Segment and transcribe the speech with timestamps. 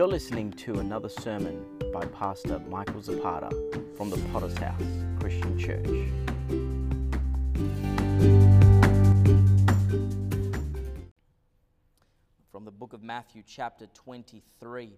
[0.00, 3.50] You're listening to another sermon by Pastor Michael Zapata
[3.98, 4.80] from the Potter's House
[5.20, 5.84] Christian Church.
[12.50, 14.94] From the book of Matthew, chapter 23.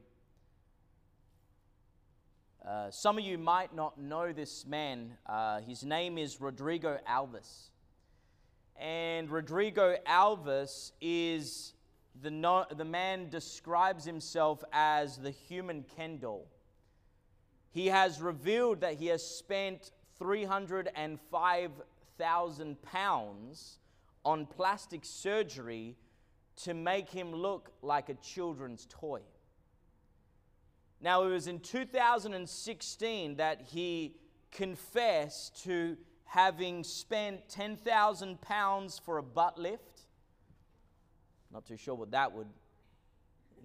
[2.64, 5.14] Uh, some of you might not know this man.
[5.26, 7.70] Uh, his name is Rodrigo Alves.
[8.76, 11.74] And Rodrigo Alves is
[12.20, 16.46] the, no, the man describes himself as the human Ken doll.
[17.70, 23.78] He has revealed that he has spent 305,000 pounds
[24.24, 25.96] on plastic surgery
[26.56, 29.20] to make him look like a children's toy.
[31.00, 34.14] Now, it was in 2016 that he
[34.52, 40.02] confessed to having spent 10,000 pounds for a butt lift.
[41.52, 42.48] Not too sure what that would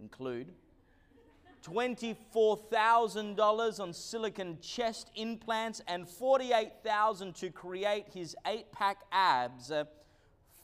[0.02, 0.52] include.
[1.64, 9.86] $24,000 on silicon chest implants and 48,000 to create his 8-pack abs uh,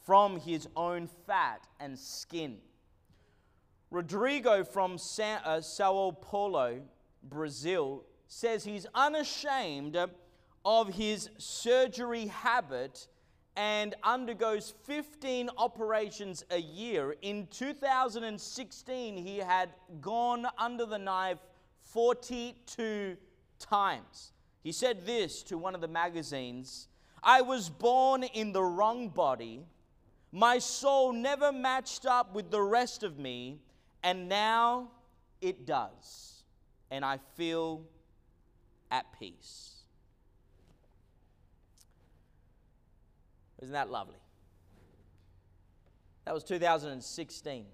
[0.05, 2.57] from his own fat and skin.
[3.91, 6.81] Rodrigo from Sa- uh, Sao Paulo,
[7.23, 9.97] Brazil, says he's unashamed
[10.65, 13.07] of his surgery habit
[13.55, 17.15] and undergoes 15 operations a year.
[17.21, 19.69] In 2016, he had
[20.01, 21.37] gone under the knife
[21.83, 23.17] 42
[23.59, 24.31] times.
[24.63, 26.87] He said this to one of the magazines
[27.25, 29.65] I was born in the wrong body.
[30.33, 33.59] My soul never matched up with the rest of me,
[34.03, 34.91] and now
[35.39, 36.43] it does.
[36.91, 37.85] And I feel
[38.91, 39.72] at peace.
[43.63, 44.19] Isn't that lovely?
[46.25, 47.65] That was 2016.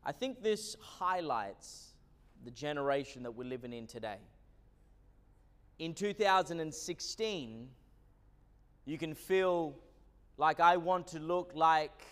[0.05, 1.95] I think this highlights
[2.45, 4.19] the generation that we're living in today.
[5.81, 7.69] In 2016,
[8.85, 9.75] you can feel
[10.39, 12.05] like I want to look like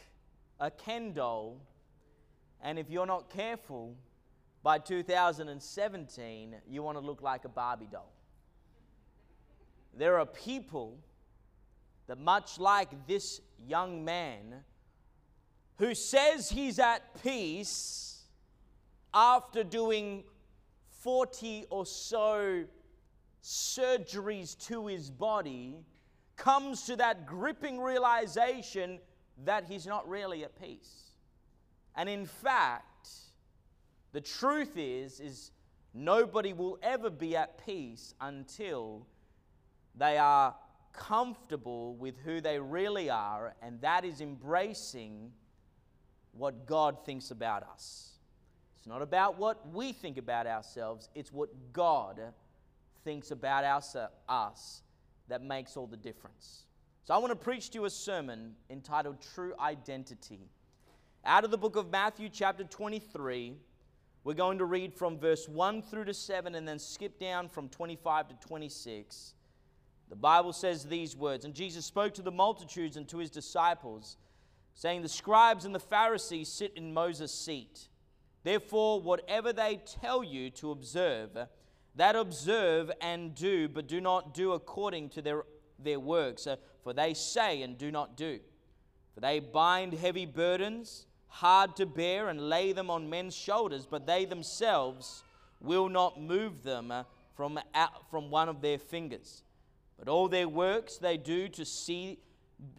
[0.58, 1.60] a Ken doll
[2.62, 3.94] and if you're not careful,
[4.64, 8.10] by 2017, you want to look like a Barbie doll.
[9.96, 10.96] There are people
[12.06, 14.64] that, much like this young man,
[15.76, 18.22] who says he's at peace
[19.12, 20.24] after doing
[21.02, 22.64] 40 or so
[23.42, 25.76] surgeries to his body,
[26.36, 28.98] comes to that gripping realization
[29.44, 31.03] that he's not really at peace.
[31.96, 33.08] And in fact,
[34.12, 35.50] the truth is is
[35.92, 39.06] nobody will ever be at peace until
[39.96, 40.54] they are
[40.92, 45.32] comfortable with who they really are, and that is embracing
[46.32, 48.12] what God thinks about us.
[48.76, 52.20] It's not about what we think about ourselves, it's what God
[53.04, 53.64] thinks about
[54.28, 54.82] us
[55.28, 56.64] that makes all the difference.
[57.04, 60.48] So I want to preach to you a sermon entitled True Identity
[61.26, 63.54] out of the book of Matthew, chapter 23.
[64.24, 67.68] We're going to read from verse 1 through to 7 and then skip down from
[67.68, 69.34] 25 to 26.
[70.10, 74.16] The Bible says these words And Jesus spoke to the multitudes and to his disciples,
[74.74, 77.88] saying, The scribes and the Pharisees sit in Moses' seat.
[78.42, 81.30] Therefore, whatever they tell you to observe,
[81.96, 85.44] that observe and do, but do not do according to their,
[85.78, 86.46] their works,
[86.82, 88.40] for they say and do not do.
[89.14, 94.06] For they bind heavy burdens hard to bear and lay them on men's shoulders, but
[94.06, 95.24] they themselves
[95.60, 97.02] will not move them uh,
[97.34, 99.42] from, out, from one of their fingers.
[99.98, 102.20] But all their works they do to, see,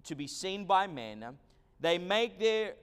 [0.05, 1.25] to be seen by men.
[1.81, 2.75] They make their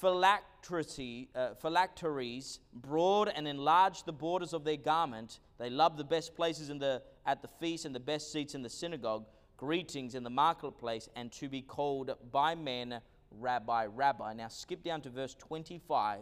[0.00, 5.40] uh, phylacteries broad and enlarge the borders of their garment.
[5.58, 8.62] They love the best places in the, at the feast and the best seats in
[8.62, 9.24] the synagogue,
[9.56, 13.00] greetings in the marketplace, and to be called by men
[13.38, 14.32] Rabbi, Rabbi.
[14.34, 16.20] Now skip down to verse 25.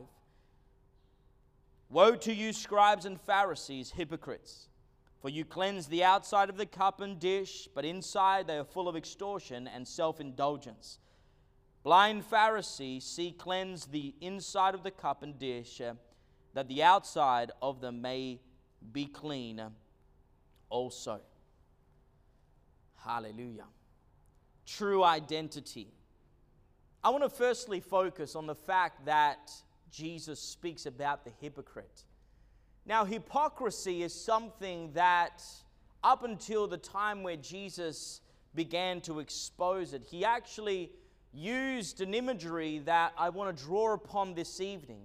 [1.91, 4.69] Woe to you, scribes and Pharisees, hypocrites!
[5.20, 8.88] For you cleanse the outside of the cup and dish, but inside they are full
[8.88, 10.99] of extortion and self indulgence.
[11.82, 15.94] Blind Pharisee, see, cleanse the inside of the cup and dish, uh,
[16.55, 18.41] that the outside of them may
[18.93, 19.62] be clean
[20.70, 21.20] also.
[23.05, 23.67] Hallelujah.
[24.67, 25.88] True identity.
[27.04, 29.50] I want to firstly focus on the fact that
[29.90, 32.04] Jesus speaks about the hypocrite.
[32.87, 35.43] Now, hypocrisy is something that,
[36.04, 38.20] up until the time where Jesus
[38.54, 40.93] began to expose it, he actually
[41.32, 45.02] used an imagery that I want to draw upon this evening.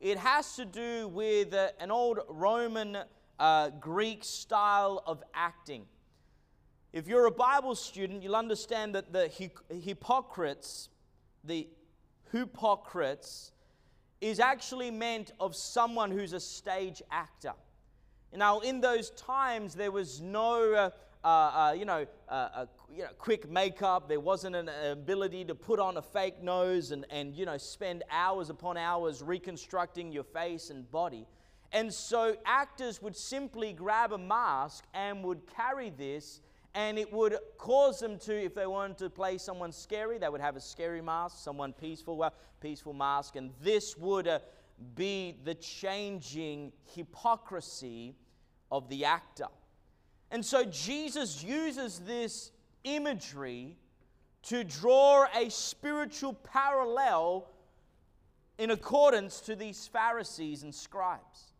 [0.00, 2.98] It has to do with uh, an old Roman
[3.38, 5.86] uh, Greek style of acting.
[6.92, 9.28] If you're a Bible student, you'll understand that the
[9.70, 10.88] hypocrites,
[11.46, 11.68] the
[12.32, 13.52] hypocrites,
[14.20, 17.52] is actually meant of someone who's a stage actor.
[18.34, 20.90] Now, in those times, there was no, uh,
[21.24, 24.08] uh, uh, you, know, uh, you know, quick makeup.
[24.08, 28.04] There wasn't an ability to put on a fake nose and, and, you know, spend
[28.10, 31.26] hours upon hours reconstructing your face and body.
[31.72, 36.40] And so actors would simply grab a mask and would carry this
[36.76, 40.42] and it would cause them to, if they wanted to play someone scary, they would
[40.42, 44.40] have a scary mask, someone peaceful, well, peaceful mask, and this would uh,
[44.94, 48.14] be the changing hypocrisy
[48.70, 49.46] of the actor.
[50.30, 52.50] And so Jesus uses this
[52.84, 53.78] imagery
[54.42, 57.48] to draw a spiritual parallel
[58.58, 61.52] in accordance to these Pharisees and scribes.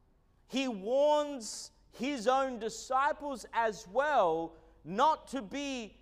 [0.46, 4.52] He warns his own disciples as well
[4.86, 5.96] not to be,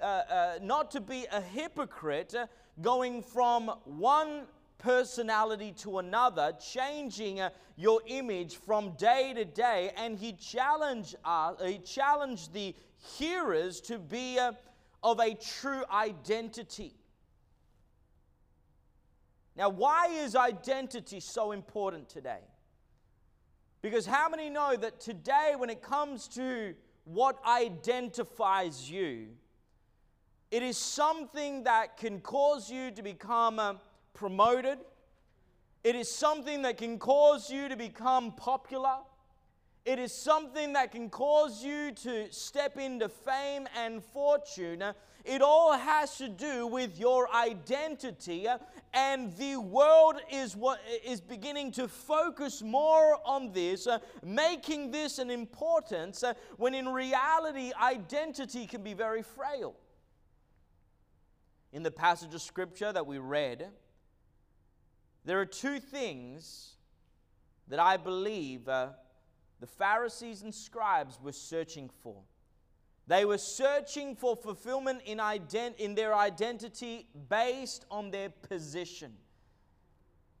[0.00, 2.46] uh, uh, not to be a hypocrite, uh,
[2.82, 4.42] going from one
[4.78, 9.90] personality to another, changing uh, your image from day to day.
[9.96, 12.74] And he challenged, uh, he challenged the
[13.16, 14.52] hearers to be uh,
[15.02, 16.92] of a true identity.
[19.56, 22.40] Now, why is identity so important today?
[23.80, 26.74] Because how many know that today, when it comes to
[27.06, 29.28] what identifies you.
[30.50, 33.74] It is something that can cause you to become uh,
[34.12, 34.78] promoted.
[35.84, 38.96] It is something that can cause you to become popular.
[39.84, 44.82] It is something that can cause you to step into fame and fortune.
[45.26, 48.46] It all has to do with your identity,
[48.94, 55.18] and the world is what is beginning to focus more on this, uh, making this
[55.18, 59.74] an importance uh, when in reality identity can be very frail.
[61.72, 63.68] In the passage of scripture that we read,
[65.24, 66.76] there are two things
[67.66, 68.90] that I believe uh,
[69.58, 72.22] the Pharisees and scribes were searching for.
[73.08, 79.12] They were searching for fulfillment in, ident- in their identity based on their position.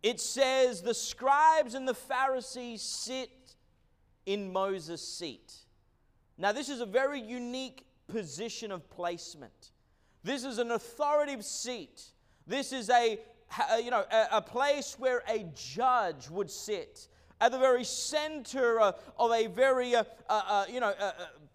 [0.02, 3.30] It says, The scribes and the Pharisees sit
[4.24, 5.54] in Moses' seat.
[6.38, 9.70] Now, this is a very unique position of placement.
[10.22, 12.02] This is an authoritative seat.
[12.46, 13.18] This is a,
[13.82, 17.08] you know, a, place where a judge would sit
[17.40, 20.92] at the very center uh, of a very, uh, uh, uh you know,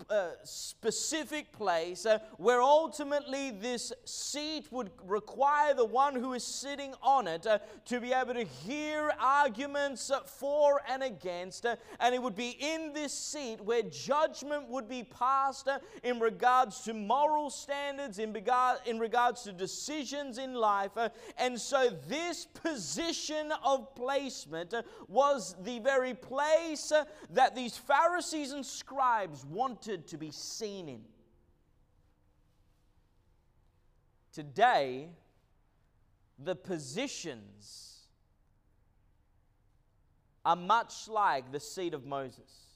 [0.09, 2.05] uh, uh, specific place
[2.37, 7.45] where ultimately this seat would require the one who is sitting on it
[7.85, 11.65] to be able to hear arguments for and against.
[11.65, 15.67] and it would be in this seat where judgment would be passed
[16.03, 20.91] in regards to moral standards, in, regard, in regards to decisions in life.
[21.37, 24.73] and so this position of placement
[25.07, 31.01] was the very place uh, that these Pharisees and scribes wanted to be seen in.
[34.33, 35.09] Today,
[36.39, 38.07] the positions
[40.43, 42.71] are much like the seat of Moses.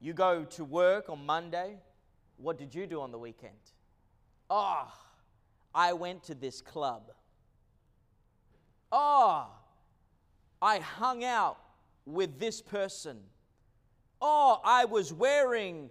[0.00, 1.76] You go to work on Monday.
[2.36, 3.52] What did you do on the weekend?
[4.48, 4.90] Oh,
[5.74, 7.12] I went to this club.
[8.92, 9.48] Oh,
[10.60, 11.58] I hung out
[12.06, 13.20] with this person.
[14.20, 15.90] Oh, I was wearing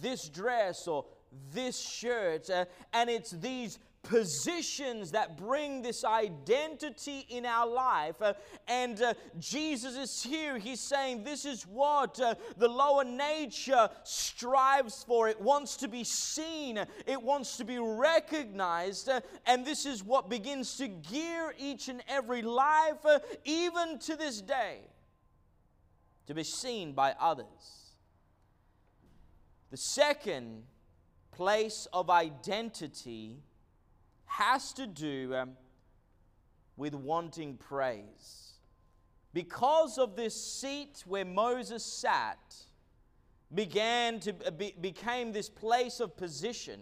[0.00, 1.06] this dress or
[1.52, 2.50] this shirt.
[2.50, 8.20] Uh, and it's these positions that bring this identity in our life.
[8.20, 8.32] Uh,
[8.66, 10.58] and uh, Jesus is here.
[10.58, 15.28] He's saying this is what uh, the lower nature strives for.
[15.28, 19.08] It wants to be seen, it wants to be recognized.
[19.08, 24.16] Uh, and this is what begins to gear each and every life, uh, even to
[24.16, 24.80] this day,
[26.26, 27.94] to be seen by others.
[29.70, 30.64] The second
[31.32, 33.42] place of identity
[34.26, 35.52] has to do um,
[36.76, 38.54] with wanting praise.
[39.32, 42.38] Because of this seat where Moses sat,
[43.54, 46.80] began to be, became this place of position.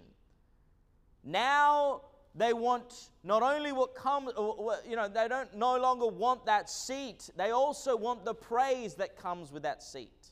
[1.25, 2.03] Now
[2.39, 6.71] they want not only what comes, uh, you know, they don't no longer want that
[6.71, 10.31] seat, they also want the praise that comes with that seat.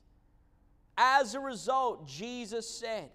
[0.96, 3.10] As a result, Jesus said,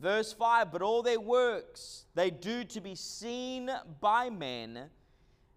[0.00, 4.90] verse 5 But all their works they do to be seen by men,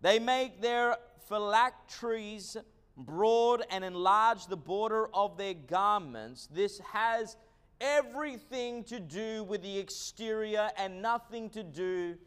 [0.02, 2.56] they make their phylacteries
[2.96, 6.48] broad and enlarge the border of their garments.
[6.52, 7.38] This has
[7.82, 12.18] everything to do with the exterior and nothing to do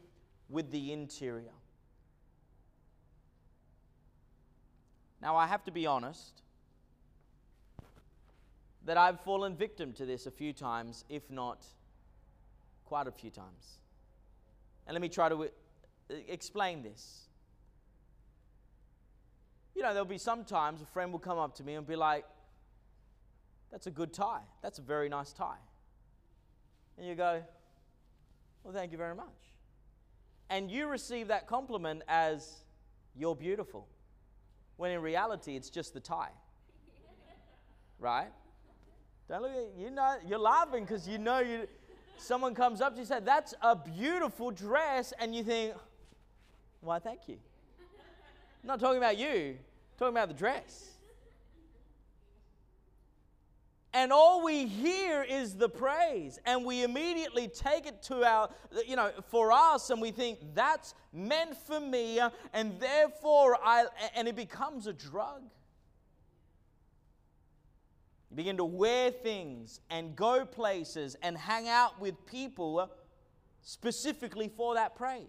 [0.49, 1.53] with the interior.
[5.21, 6.41] Now, I have to be honest
[8.85, 11.65] that I've fallen victim to this a few times, if not
[12.85, 13.79] quite a few times.
[14.85, 15.47] And let me try to uh,
[16.27, 17.21] explain this.
[19.75, 22.25] You know, there'll be sometimes a friend will come up to me and be like,
[23.73, 24.41] That's a good tie.
[24.61, 25.57] That's a very nice tie.
[26.95, 27.41] And you go,
[28.63, 29.25] Well, thank you very much.
[30.51, 32.63] And you receive that compliment as,
[33.15, 33.87] You're beautiful.
[34.77, 36.29] When in reality, it's just the tie.
[37.99, 38.27] right?
[39.27, 41.67] Don't look at you know you're laughing because you know you
[42.17, 45.73] someone comes up to you and says, That's a beautiful dress, and you think,
[46.81, 47.37] Why thank you.
[48.61, 50.92] I'm not talking about you, I'm talking about the dress.
[53.95, 58.49] And all we hear is the praise, and we immediately take it to our,
[58.87, 62.19] you know, for us, and we think that's meant for me,
[62.53, 63.85] and therefore I,
[64.15, 65.43] and it becomes a drug.
[68.31, 72.89] You begin to wear things and go places and hang out with people
[73.61, 75.27] specifically for that praise.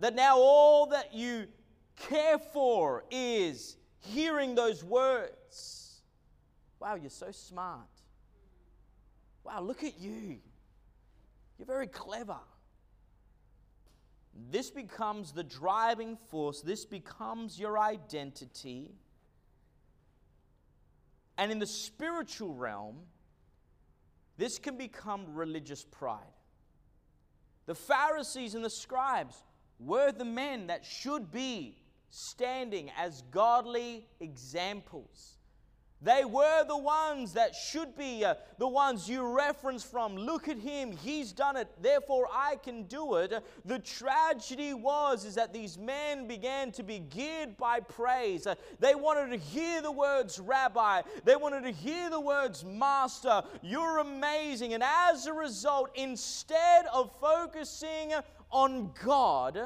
[0.00, 1.46] That now all that you
[1.96, 5.83] care for is hearing those words.
[6.84, 7.88] Wow, you're so smart.
[9.42, 10.36] Wow, look at you.
[11.56, 12.36] You're very clever.
[14.50, 18.90] This becomes the driving force, this becomes your identity.
[21.38, 22.96] And in the spiritual realm,
[24.36, 26.20] this can become religious pride.
[27.64, 29.42] The Pharisees and the scribes
[29.78, 31.78] were the men that should be
[32.10, 35.38] standing as godly examples.
[36.02, 40.16] They were the ones that should be uh, the ones you reference from.
[40.16, 43.32] Look at him, he's done it, therefore I can do it.
[43.64, 48.46] The tragedy was is that these men began to be geared by praise.
[48.46, 53.42] Uh, they wanted to hear the words rabbi, they wanted to hear the words master.
[53.62, 54.74] You're amazing.
[54.74, 58.12] And as a result, instead of focusing
[58.50, 59.58] on God,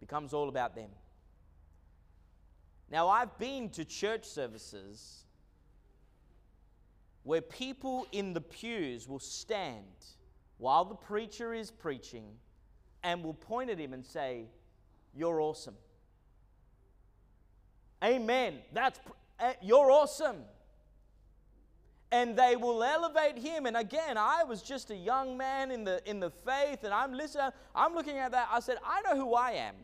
[0.00, 0.88] becomes all about them.
[2.90, 5.24] Now, I've been to church services
[7.22, 9.84] where people in the pews will stand
[10.56, 12.24] while the preacher is preaching
[13.02, 14.46] and will point at him and say,
[15.14, 15.74] You're awesome.
[18.02, 18.60] Amen.
[18.72, 18.98] That's
[19.40, 20.38] eh, you're awesome.
[22.10, 23.66] And they will elevate him.
[23.66, 27.12] And again, I was just a young man in the in the faith, and I'm
[27.12, 28.48] listening, I'm looking at that.
[28.50, 29.74] I said, I know who I am.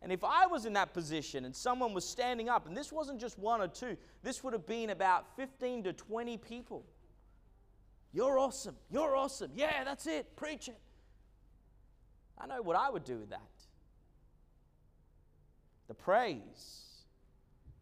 [0.00, 3.20] And if I was in that position and someone was standing up, and this wasn't
[3.20, 6.84] just one or two, this would have been about 15 to 20 people.
[8.12, 8.76] You're awesome.
[8.90, 9.50] You're awesome.
[9.54, 10.36] Yeah, that's it.
[10.36, 10.78] Preach it.
[12.38, 13.40] I know what I would do with that.
[15.88, 17.04] The praise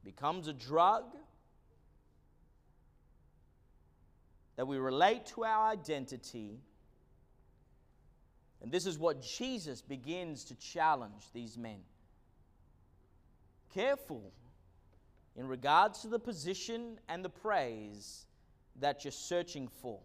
[0.04, 1.04] becomes a drug
[4.56, 6.60] that we relate to our identity.
[8.62, 11.80] And this is what Jesus begins to challenge these men
[13.76, 14.32] careful
[15.36, 18.24] in regards to the position and the praise
[18.80, 20.00] that you're searching for.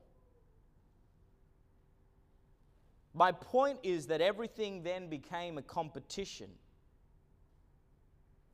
[3.13, 6.49] My point is that everything then became a competition.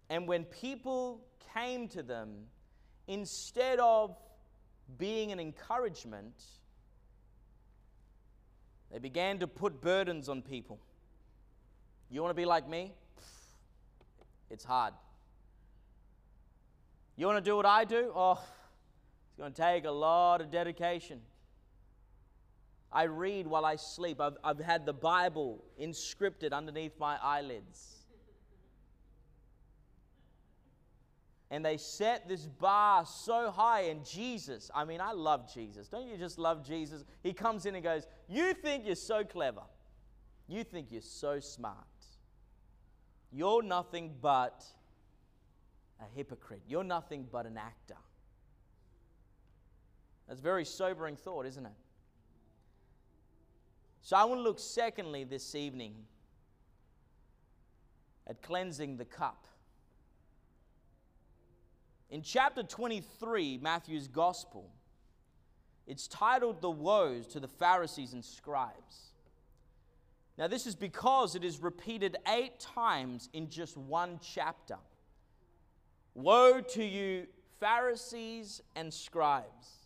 [0.09, 1.21] And when people
[1.53, 2.45] came to them,
[3.07, 4.15] instead of
[4.97, 6.43] being an encouragement,
[8.91, 10.79] they began to put burdens on people.
[12.09, 12.93] You want to be like me?
[14.49, 14.93] It's hard.
[17.17, 18.11] You want to do what I do?
[18.15, 18.41] Oh,
[19.27, 21.19] it's going to take a lot of dedication.
[22.91, 24.21] I read while I sleep.
[24.21, 27.97] I've, I've had the Bible inscripted underneath my eyelids.
[31.49, 33.81] and they set this bar so high.
[33.81, 35.87] And Jesus, I mean, I love Jesus.
[35.87, 37.03] Don't you just love Jesus?
[37.23, 39.61] He comes in and goes, You think you're so clever.
[40.47, 41.75] You think you're so smart.
[43.31, 44.65] You're nothing but
[45.99, 46.61] a hypocrite.
[46.67, 47.97] You're nothing but an actor.
[50.27, 51.71] That's a very sobering thought, isn't it?
[54.01, 55.93] So I want to look, secondly, this evening
[58.25, 59.47] at cleansing the cup.
[62.09, 64.69] In chapter 23, Matthew's Gospel,
[65.85, 69.11] it's titled The Woes to the Pharisees and Scribes.
[70.37, 74.77] Now, this is because it is repeated eight times in just one chapter.
[76.17, 77.27] Woe to you,
[77.59, 79.85] Pharisees and scribes.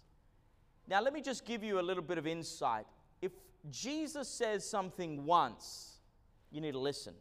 [0.88, 2.86] Now, let me just give you a little bit of insight.
[3.22, 3.34] If
[3.70, 5.98] Jesus says something once,
[6.50, 7.14] you need to listen.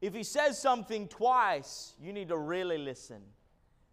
[0.00, 3.22] If he says something twice, you need to really listen.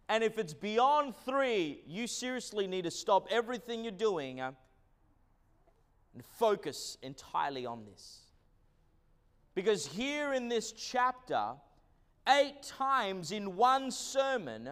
[0.08, 4.50] And if it's beyond three, you seriously need to stop everything you're doing uh,
[6.12, 8.22] and focus entirely on this.
[9.54, 11.52] Because here in this chapter,
[12.28, 14.68] eight times in one sermon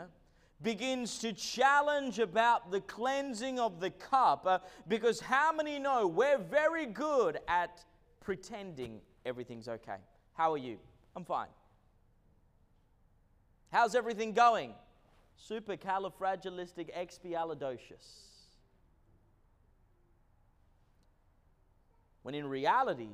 [0.63, 4.59] begins to challenge about the cleansing of the cup uh,
[4.89, 7.85] because how many know we're very good at
[8.21, 9.99] pretending everything's okay?
[10.33, 10.79] How are you?
[11.15, 11.49] I'm fine.
[13.71, 14.73] How's everything going?
[15.51, 18.21] Supercalifragilisticexpialidocious.
[22.23, 23.11] When in reality,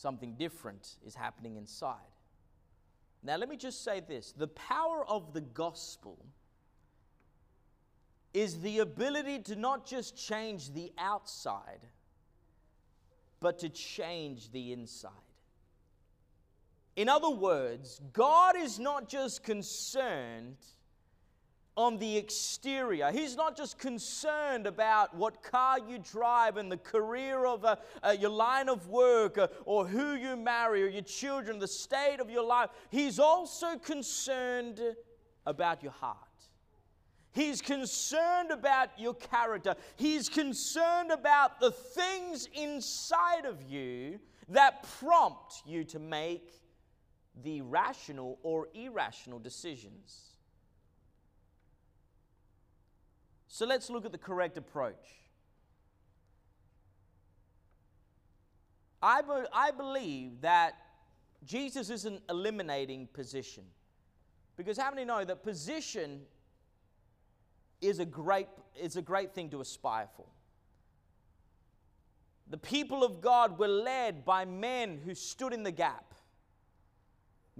[0.00, 1.96] something different is happening inside.
[3.22, 6.18] Now, let me just say this the power of the gospel
[8.32, 11.80] is the ability to not just change the outside,
[13.40, 15.10] but to change the inside.
[16.96, 20.56] In other words, God is not just concerned
[21.80, 23.10] on the exterior.
[23.10, 28.14] He's not just concerned about what car you drive and the career of uh, uh,
[28.18, 32.30] your line of work uh, or who you marry or your children, the state of
[32.30, 32.70] your life.
[32.90, 34.80] He's also concerned
[35.46, 36.16] about your heart.
[37.32, 39.74] He's concerned about your character.
[39.96, 46.60] He's concerned about the things inside of you that prompt you to make
[47.42, 50.29] the rational or irrational decisions.
[53.52, 55.08] So let's look at the correct approach.
[59.02, 60.74] I, be, I believe that
[61.44, 63.64] Jesus isn't eliminating position.
[64.56, 66.20] Because how many know that position
[67.80, 68.46] is a great,
[68.80, 70.26] is a great thing to aspire for?
[72.50, 76.09] The people of God were led by men who stood in the gap.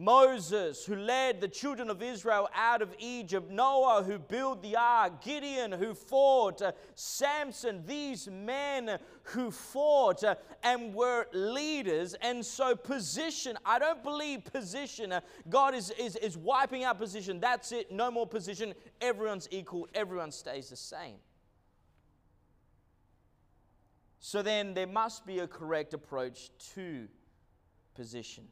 [0.01, 5.23] Moses, who led the children of Israel out of Egypt, Noah, who built the ark,
[5.23, 12.15] Gideon, who fought, uh, Samson, these men who fought uh, and were leaders.
[12.23, 17.39] And so, position, I don't believe position, uh, God is, is, is wiping out position.
[17.39, 18.73] That's it, no more position.
[19.03, 21.17] Everyone's equal, everyone stays the same.
[24.19, 27.07] So, then there must be a correct approach to
[27.95, 28.49] position.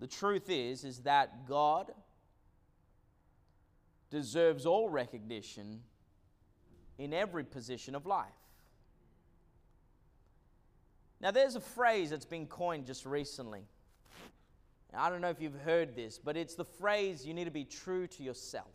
[0.00, 1.92] The truth is is that God
[4.10, 5.80] deserves all recognition
[6.98, 8.28] in every position of life.
[11.20, 13.62] Now, there's a phrase that's been coined just recently.
[14.94, 17.64] I don't know if you've heard this, but it's the phrase you need to be
[17.64, 18.70] true to yourself.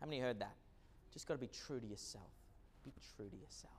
[0.00, 0.54] How many heard that?
[1.12, 2.30] Just got to be true to yourself.
[2.84, 3.74] Be true to yourself.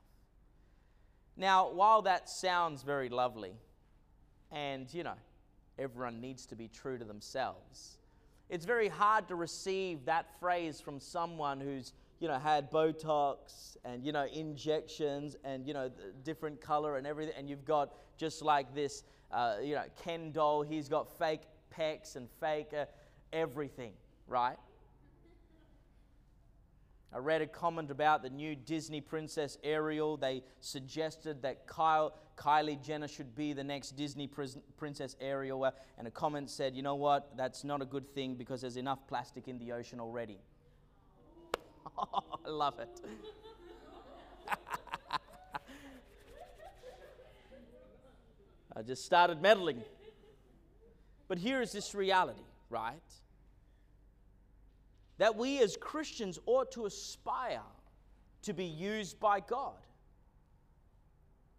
[1.36, 3.52] Now, while that sounds very lovely,
[4.52, 5.16] and you know,
[5.78, 7.98] everyone needs to be true to themselves.
[8.50, 14.04] It's very hard to receive that phrase from someone who's you know had Botox and
[14.04, 15.90] you know injections and you know
[16.22, 20.62] different color and everything, and you've got just like this uh, you know Ken doll.
[20.62, 21.42] He's got fake
[21.76, 22.84] pecs and fake uh,
[23.32, 23.92] everything,
[24.28, 24.56] right?
[27.14, 30.16] I read a comment about the new Disney princess Ariel.
[30.16, 34.28] They suggested that Kyle, Kylie Jenner should be the next Disney
[34.76, 35.72] princess Ariel.
[35.98, 37.36] And a comment said, you know what?
[37.36, 40.38] That's not a good thing because there's enough plastic in the ocean already.
[41.98, 43.00] Oh, I love it.
[48.76, 49.82] I just started meddling.
[51.28, 53.00] But here is this reality, right?
[55.18, 57.62] that we as Christians ought to aspire
[58.42, 59.74] to be used by God.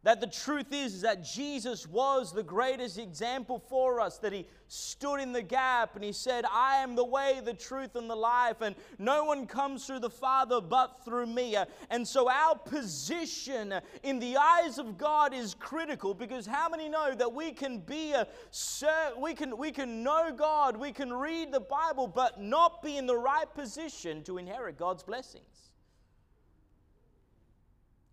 [0.05, 4.45] That the truth is, is that Jesus was the greatest example for us, that he
[4.67, 8.15] stood in the gap and he said, I am the way, the truth, and the
[8.15, 11.55] life, and no one comes through the Father but through me.
[11.55, 16.87] Uh, and so our position in the eyes of God is critical because how many
[16.87, 18.27] know that we can be a
[19.19, 23.07] we can we can know God, we can read the Bible, but not be in
[23.07, 25.64] the right position to inherit God's blessings.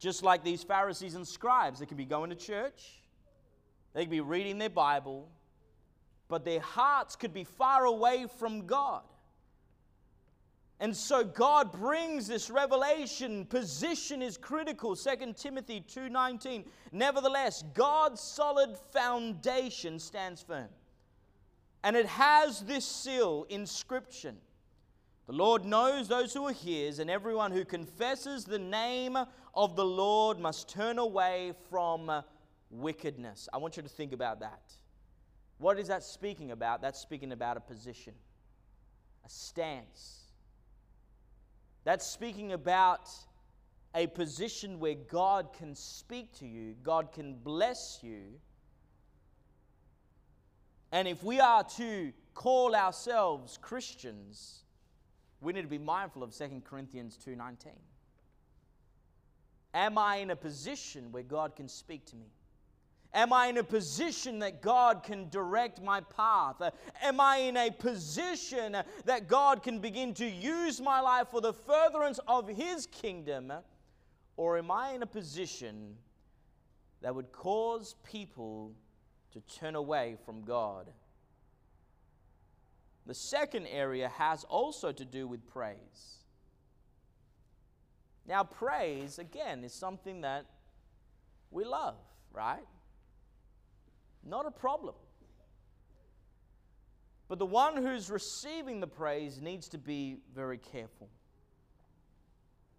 [0.03, 3.05] Just like these Pharisees and scribes, they could be going to church,
[3.95, 5.29] they could be reading their Bible,
[6.27, 9.03] but their hearts could be far away from God.
[10.81, 13.45] And so God brings this revelation.
[13.47, 14.97] Position is critical.
[14.97, 16.65] 2 Timothy 2:19.
[16.91, 20.69] Nevertheless, God's solid foundation stands firm.
[21.85, 24.41] And it has this seal inscription.
[25.33, 29.17] The Lord knows those who are his, and everyone who confesses the name
[29.55, 32.23] of the Lord must turn away from
[32.69, 33.49] wickedness.
[33.51, 34.61] I want you to think about that.
[35.57, 36.83] What is that speaking about?
[36.83, 38.13] That's speaking about a position,
[39.25, 40.25] a stance.
[41.85, 43.09] That's speaking about
[43.95, 48.39] a position where God can speak to you, God can bless you.
[50.93, 54.59] And if we are to call ourselves Christians,
[55.43, 57.73] we need to be mindful of 2 Corinthians 2:19.
[59.75, 62.31] Am I in a position where God can speak to me?
[63.15, 66.61] Am I in a position that God can direct my path?
[66.61, 66.71] Uh,
[67.03, 71.53] am I in a position that God can begin to use my life for the
[71.53, 73.53] furtherance of His kingdom?
[74.37, 75.97] Or am I in a position
[77.03, 78.73] that would cause people
[79.33, 80.91] to turn away from God?
[83.07, 86.19] The second area has also to do with praise.
[88.27, 90.47] Now, praise, again, is something that
[91.51, 91.97] we love,
[92.33, 92.65] right?
[94.25, 94.95] Not a problem.
[97.29, 101.09] But the one who's receiving the praise needs to be very careful.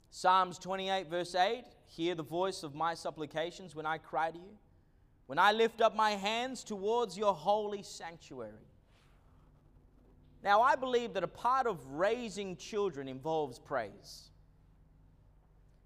[0.10, 4.58] Psalms 28, verse 8 Hear the voice of my supplications when I cry to you,
[5.26, 8.54] when I lift up my hands towards your holy sanctuary.
[10.44, 14.30] Now, I believe that a part of raising children involves praise.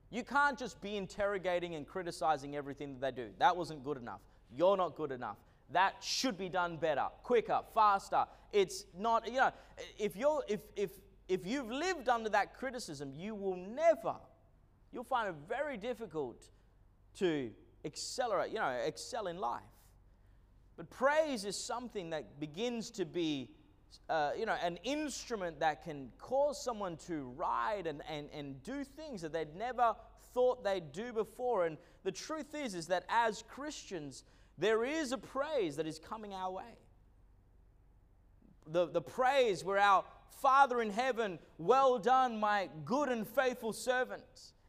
[0.09, 3.29] You can't just be interrogating and criticizing everything that they do.
[3.37, 4.21] That wasn't good enough.
[4.55, 5.37] You're not good enough.
[5.71, 8.25] That should be done better, quicker, faster.
[8.53, 9.51] It's not, you know,
[9.99, 10.91] if you're if if
[11.27, 14.15] if you've lived under that criticism, you will never,
[14.93, 16.49] you'll find it very difficult
[17.19, 17.51] to
[17.83, 19.61] accelerate, you know, excel in life.
[20.77, 23.49] But praise is something that begins to be
[24.09, 28.83] uh, you know, an instrument that can cause someone to ride and, and, and do
[28.83, 29.95] things that they'd never
[30.33, 31.65] thought they'd do before.
[31.65, 34.23] And the truth is, is that as Christians,
[34.57, 36.77] there is a praise that is coming our way.
[38.67, 40.03] The, the praise where our
[40.41, 44.23] Father in heaven, well done, my good and faithful servant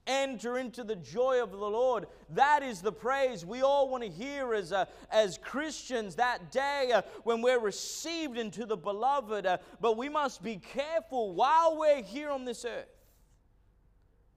[0.09, 2.07] enter into the joy of the Lord.
[2.31, 6.91] That is the praise we all want to hear as, uh, as Christians that day
[6.93, 9.47] uh, when we're received into the beloved.
[9.47, 12.89] Uh, but we must be careful while we're here on this earth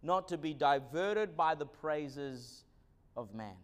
[0.03, 2.63] not to be diverted by the praises
[3.15, 3.55] of man.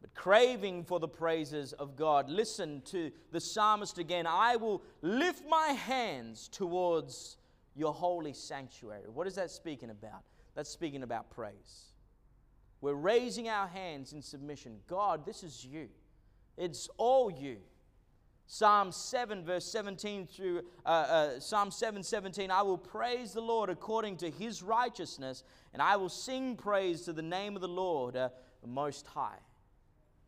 [0.00, 2.28] But craving for the praises of God.
[2.28, 4.26] Listen to the psalmist again.
[4.26, 7.38] I will lift my hands towards
[7.74, 9.08] your holy sanctuary.
[9.12, 10.22] What is that speaking about?
[10.54, 11.92] That's speaking about praise.
[12.80, 14.78] We're raising our hands in submission.
[14.86, 15.88] God, this is you.
[16.56, 17.58] It's all you.
[18.46, 22.50] Psalm 7, verse 17 through uh, uh, Psalm 7, 17.
[22.50, 27.12] I will praise the Lord according to his righteousness, and I will sing praise to
[27.12, 28.28] the name of the Lord uh,
[28.66, 29.38] Most High.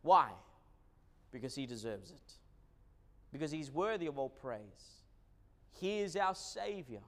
[0.01, 0.31] Why?
[1.31, 2.33] Because he deserves it.
[3.31, 5.03] Because he's worthy of all praise.
[5.73, 7.01] He is our Savior.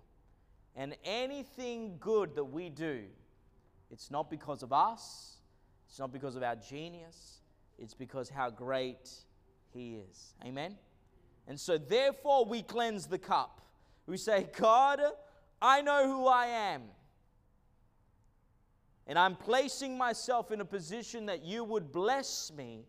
[0.76, 3.04] And anything good that we do,
[3.92, 5.38] it's not because of us,
[5.88, 7.42] it's not because of our genius,
[7.78, 9.10] it's because how great
[9.74, 10.34] He is.
[10.46, 10.76] Amen?
[11.48, 13.62] And so, therefore, we cleanse the cup.
[14.06, 15.02] We say, God,
[15.62, 16.84] I know who I am.
[19.08, 22.86] And I'm placing myself in a position that you would bless me.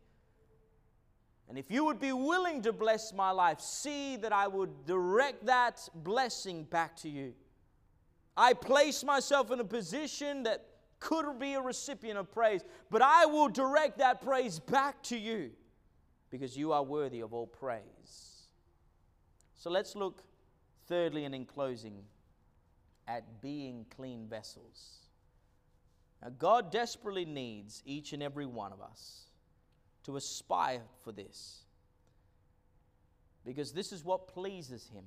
[1.48, 5.46] And if you would be willing to bless my life, see that I would direct
[5.46, 7.32] that blessing back to you.
[8.36, 10.64] I place myself in a position that
[10.98, 15.50] could be a recipient of praise, but I will direct that praise back to you
[16.30, 18.46] because you are worthy of all praise.
[19.56, 20.22] So let's look,
[20.86, 22.02] thirdly, and in closing,
[23.08, 25.00] at being clean vessels.
[26.22, 29.24] Now, God desperately needs each and every one of us
[30.04, 31.64] to aspire for this
[33.44, 35.04] because this is what pleases Him.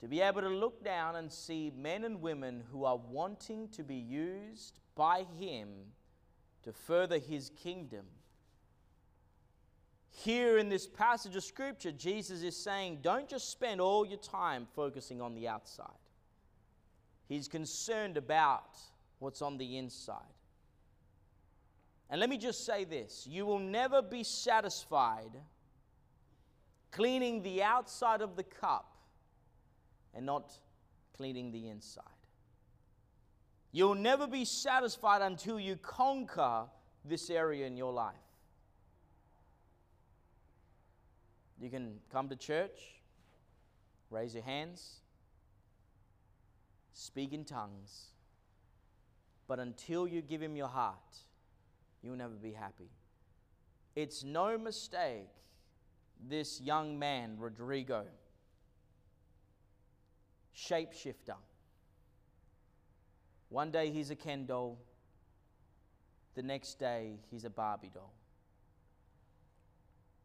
[0.00, 3.82] To be able to look down and see men and women who are wanting to
[3.82, 5.68] be used by Him
[6.64, 8.04] to further His kingdom.
[10.10, 14.66] Here in this passage of Scripture, Jesus is saying, don't just spend all your time
[14.74, 15.86] focusing on the outside.
[17.28, 18.78] He's concerned about
[19.18, 20.22] what's on the inside.
[22.08, 25.32] And let me just say this you will never be satisfied
[26.92, 28.95] cleaning the outside of the cup
[30.16, 30.58] and not
[31.16, 32.04] cleaning the inside.
[33.70, 36.64] You'll never be satisfied until you conquer
[37.04, 38.14] this area in your life.
[41.60, 42.80] You can come to church,
[44.10, 45.00] raise your hands,
[46.92, 48.06] speak in tongues,
[49.46, 50.96] but until you give Him your heart,
[52.02, 52.90] you'll never be happy.
[53.94, 55.28] It's no mistake
[56.28, 58.04] this young man, Rodrigo,
[60.56, 61.36] shapeshifter.
[63.48, 64.78] One day he's a Ken doll,
[66.34, 68.12] the next day he's a Barbie doll.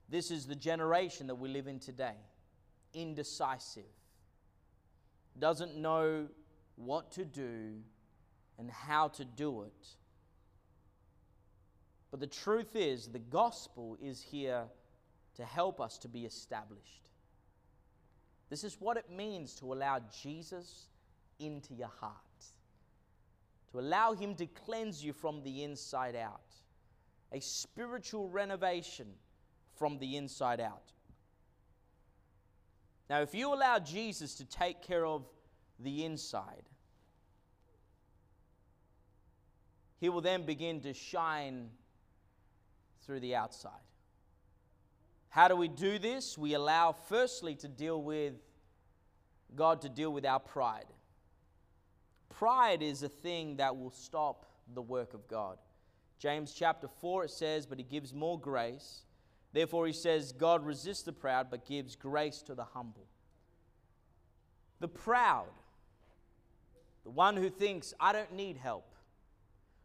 [0.10, 2.16] This is the generation that we live in today
[2.94, 3.84] indecisive,
[5.40, 6.28] doesn't know
[6.76, 7.76] what to do
[8.58, 9.88] and how to do it.
[12.10, 14.64] But the truth is, the gospel is here
[15.36, 17.08] to help us to be established.
[18.52, 20.90] This is what it means to allow Jesus
[21.40, 22.14] into your heart,
[23.72, 26.54] to allow Him to cleanse you from the inside out,
[27.32, 29.08] a spiritual renovation
[29.74, 30.92] from the inside out.
[33.10, 35.24] Now, if you allow Jesus to take care of
[35.80, 36.68] the inside,
[40.02, 41.70] He will then begin to shine
[43.06, 43.72] through the outside.
[45.32, 46.38] How do we do this?
[46.38, 48.34] We allow, firstly, to deal with
[49.56, 50.86] God to deal with our pride.
[52.30, 55.58] Pride is a thing that will stop the work of God.
[56.20, 59.04] James chapter 4, it says, But he gives more grace.
[59.54, 63.08] Therefore, he says, God resists the proud, but gives grace to the humble.
[64.80, 65.50] The proud,
[67.04, 68.96] the one who thinks, I don't need help,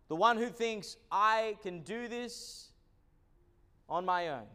[0.08, 2.70] the one who thinks, I can do this
[3.88, 4.46] on my own,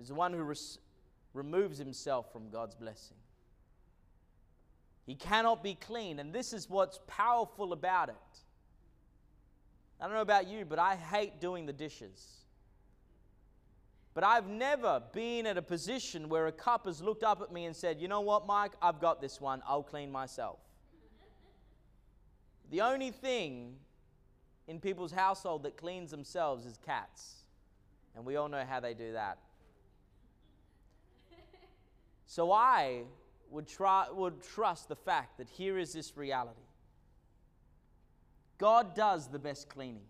[0.00, 0.78] is the one who res-
[1.32, 3.16] removes himself from God's blessing.
[5.06, 8.14] He cannot be clean, and this is what's powerful about it.
[10.00, 12.44] I don't know about you, but I hate doing the dishes.
[14.14, 17.64] But I've never been at a position where a cup has looked up at me
[17.64, 18.72] and said, You know what, Mike?
[18.80, 19.60] I've got this one.
[19.66, 20.58] I'll clean myself.
[22.70, 23.74] the only thing
[24.68, 27.42] in people's household that cleans themselves is cats.
[28.14, 29.38] And we all know how they do that.
[32.34, 33.02] So I
[33.52, 36.66] would, try, would trust the fact that here is this reality
[38.58, 40.08] God does the best cleaning,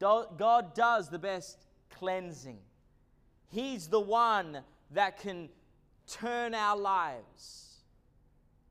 [0.00, 2.56] God does the best cleansing.
[3.50, 4.60] He's the one
[4.92, 5.50] that can
[6.06, 7.82] turn our lives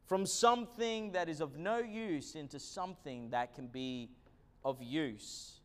[0.08, 4.10] from something that is of no use into something that can be
[4.65, 5.60] of use.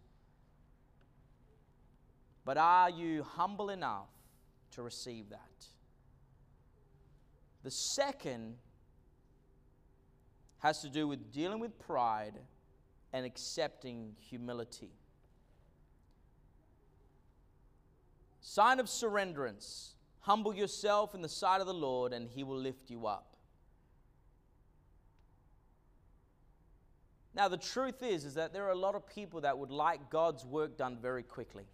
[2.45, 4.11] But are you humble enough
[4.73, 5.76] to receive that?
[7.67, 8.55] The second
[10.61, 12.39] has to do with dealing with pride
[13.13, 14.93] and accepting humility.
[18.41, 19.95] Sign of surrenderance.
[20.21, 23.35] Humble yourself in the sight of the Lord, and he will lift you up.
[27.35, 30.09] Now, the truth is, is that there are a lot of people that would like
[30.09, 31.65] God's work done very quickly.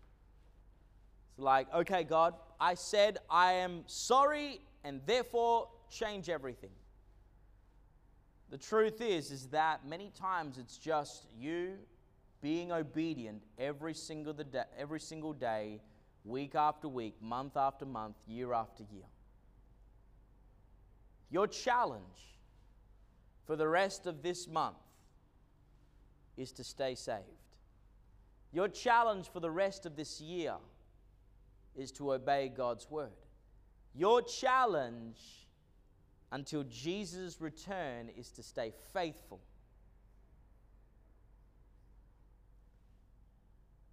[1.32, 6.70] It's like, okay, God, I said I am sorry, and therefore change everything.
[8.50, 11.74] The truth is is that many times it's just you
[12.40, 15.80] being obedient every single day, every single day,
[16.24, 19.04] week after week, month after month, year after year.
[21.30, 22.36] Your challenge
[23.46, 24.76] for the rest of this month
[26.36, 27.22] is to stay saved.
[28.52, 30.54] Your challenge for the rest of this year
[31.74, 33.10] is to obey God's word.
[33.94, 35.41] Your challenge
[36.32, 39.40] until Jesus' return is to stay faithful.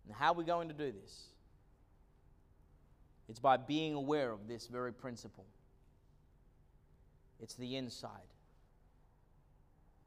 [0.08, 1.25] And how are we going to do this?
[3.28, 5.45] It's by being aware of this very principle.
[7.41, 8.10] It's the inside.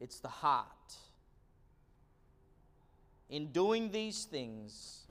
[0.00, 0.96] it's the heart.
[3.30, 5.06] In doing these things,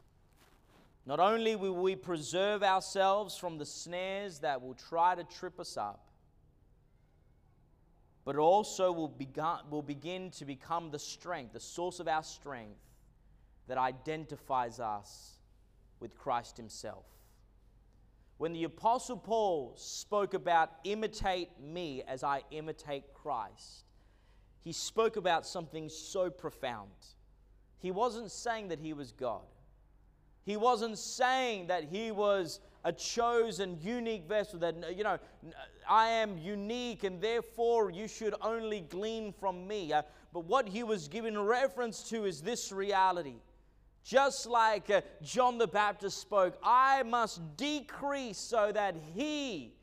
[1.05, 5.77] not only will we preserve ourselves from the snares that will try to trip us
[5.77, 6.10] up,
[8.23, 12.79] but also will, begun, will begin to become the strength, the source of our strength
[13.67, 15.37] that identifies us
[15.99, 17.05] with Christ Himself.
[18.37, 23.85] When the Apostle Paul spoke about imitate me as I imitate Christ,
[24.63, 26.89] he spoke about something so profound.
[27.79, 29.45] He wasn't saying that he was God.
[30.43, 35.19] He wasn't saying that he was a chosen, unique vessel, that, you know,
[35.87, 39.93] I am unique and therefore you should only glean from me.
[39.93, 40.01] Uh,
[40.33, 43.35] but what he was giving reference to is this reality.
[44.03, 49.73] Just like uh, John the Baptist spoke, I must decrease so that he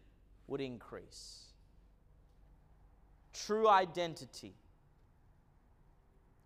[0.48, 1.44] would increase.
[3.32, 4.54] True identity.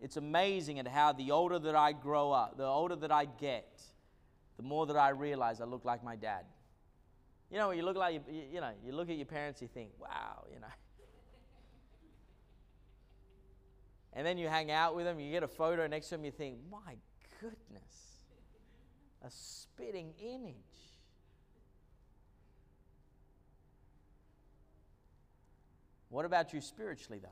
[0.01, 3.81] It's amazing at how the older that I grow up, the older that I get,
[4.57, 6.45] the more that I realize I look like my dad.
[7.51, 9.91] You know, you look like you, you know, you look at your parents, you think,
[9.99, 10.67] wow, you know.
[14.15, 16.31] And then you hang out with them, you get a photo next to them, you
[16.31, 16.97] think, my
[17.41, 18.27] goodness,
[19.25, 20.55] a spitting image.
[26.11, 27.29] What about you spiritually, though?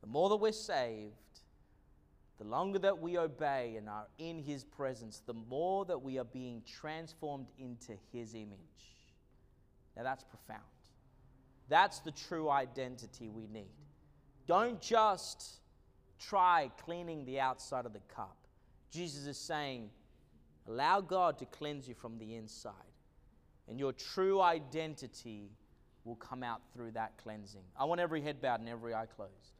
[0.00, 1.16] The more that we're saved,
[2.38, 6.24] the longer that we obey and are in His presence, the more that we are
[6.24, 8.58] being transformed into His image.
[9.96, 10.62] Now, that's profound.
[11.68, 13.72] That's the true identity we need.
[14.46, 15.60] Don't just
[16.18, 18.36] try cleaning the outside of the cup.
[18.90, 19.90] Jesus is saying,
[20.68, 22.72] allow God to cleanse you from the inside,
[23.68, 25.50] and your true identity
[26.04, 27.64] will come out through that cleansing.
[27.78, 29.55] I want every head bowed and every eye closed.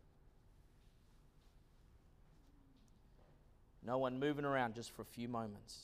[3.87, 5.79] No one moving around just for a few moments.